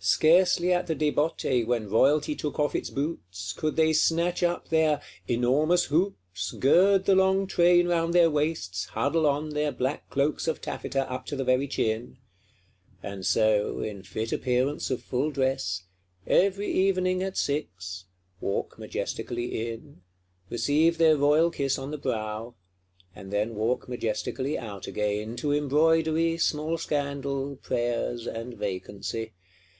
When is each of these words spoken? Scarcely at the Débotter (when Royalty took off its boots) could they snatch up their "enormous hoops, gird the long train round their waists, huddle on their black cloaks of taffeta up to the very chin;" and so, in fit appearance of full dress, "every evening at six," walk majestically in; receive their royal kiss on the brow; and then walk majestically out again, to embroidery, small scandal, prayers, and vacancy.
Scarcely 0.00 0.72
at 0.72 0.86
the 0.86 0.94
Débotter 0.94 1.66
(when 1.66 1.88
Royalty 1.90 2.34
took 2.36 2.58
off 2.60 2.74
its 2.76 2.88
boots) 2.88 3.52
could 3.52 3.74
they 3.76 3.92
snatch 3.92 4.42
up 4.44 4.68
their 4.68 5.02
"enormous 5.26 5.86
hoops, 5.86 6.52
gird 6.52 7.04
the 7.04 7.16
long 7.16 7.46
train 7.48 7.88
round 7.88 8.14
their 8.14 8.30
waists, 8.30 8.84
huddle 8.86 9.26
on 9.26 9.50
their 9.50 9.70
black 9.72 10.08
cloaks 10.08 10.46
of 10.48 10.60
taffeta 10.62 11.10
up 11.10 11.26
to 11.26 11.36
the 11.36 11.42
very 11.44 11.66
chin;" 11.66 12.16
and 13.02 13.26
so, 13.26 13.80
in 13.82 14.02
fit 14.04 14.32
appearance 14.32 14.88
of 14.90 15.02
full 15.02 15.30
dress, 15.32 15.82
"every 16.28 16.70
evening 16.72 17.20
at 17.22 17.36
six," 17.36 18.04
walk 18.40 18.78
majestically 18.78 19.68
in; 19.70 20.00
receive 20.48 20.96
their 20.98 21.16
royal 21.18 21.50
kiss 21.50 21.76
on 21.76 21.90
the 21.90 21.98
brow; 21.98 22.54
and 23.16 23.30
then 23.32 23.56
walk 23.56 23.88
majestically 23.88 24.56
out 24.56 24.86
again, 24.86 25.34
to 25.36 25.52
embroidery, 25.52 26.38
small 26.38 26.78
scandal, 26.78 27.56
prayers, 27.56 28.26
and 28.28 28.54
vacancy. 28.54 29.32